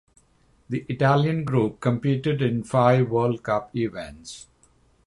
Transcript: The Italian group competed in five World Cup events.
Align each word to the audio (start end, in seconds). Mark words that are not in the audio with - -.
The 0.67 0.79
Italian 0.89 1.43
group 1.43 1.79
competed 1.79 2.41
in 2.41 2.63
five 2.63 3.07
World 3.11 3.43
Cup 3.43 3.75
events. 3.75 4.47